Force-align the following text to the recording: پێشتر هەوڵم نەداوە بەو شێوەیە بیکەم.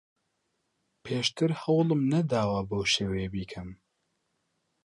پێشتر 1.05 1.49
هەوڵم 1.61 2.01
نەداوە 2.13 2.59
بەو 2.69 2.83
شێوەیە 2.93 3.27
بیکەم. 3.33 3.69